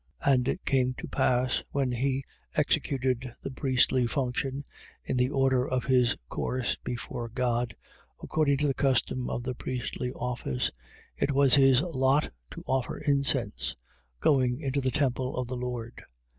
[0.25, 0.33] 1:8.
[0.33, 2.23] And it came to pass, when he
[2.55, 4.65] executed the priestly function
[5.03, 7.75] in the order of his course before God,
[8.17, 8.23] 1:9.
[8.23, 10.71] According to the custom of the priestly office,
[11.17, 13.75] it was his lot to offer incense,
[14.19, 16.01] going into the temple of the Lord.